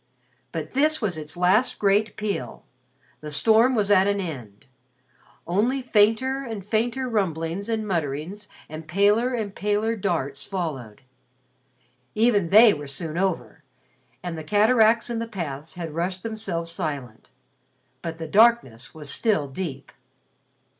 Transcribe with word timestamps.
But 0.51 0.71
this 0.71 0.99
was 0.99 1.15
its 1.15 1.37
last 1.37 1.77
great 1.77 2.17
peal. 2.17 2.63
The 3.19 3.29
storm 3.29 3.75
was 3.75 3.91
at 3.91 4.07
an 4.07 4.19
end. 4.19 4.65
Only 5.45 5.83
fainter 5.83 6.43
and 6.43 6.65
fainter 6.65 7.07
rumblings 7.07 7.69
and 7.69 7.87
mutterings 7.87 8.47
and 8.67 8.87
paler 8.87 9.35
and 9.35 9.53
paler 9.53 9.95
darts 9.95 10.43
followed. 10.47 11.03
Even 12.15 12.49
they 12.49 12.73
were 12.73 12.87
soon 12.87 13.15
over, 13.15 13.63
and 14.23 14.35
the 14.35 14.43
cataracts 14.43 15.11
in 15.11 15.19
the 15.19 15.27
paths 15.27 15.75
had 15.75 15.93
rushed 15.93 16.23
themselves 16.23 16.71
silent. 16.71 17.29
But 18.01 18.17
the 18.17 18.27
darkness 18.27 18.95
was 18.95 19.07
still 19.11 19.47
deep. 19.47 19.91